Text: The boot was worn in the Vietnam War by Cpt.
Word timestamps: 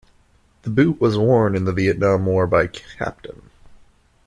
The 0.63 0.71
boot 0.71 0.99
was 0.99 1.15
worn 1.15 1.55
in 1.55 1.65
the 1.65 1.71
Vietnam 1.73 2.25
War 2.25 2.47
by 2.47 2.65
Cpt. 2.69 3.39